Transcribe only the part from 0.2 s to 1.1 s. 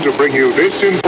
you this information.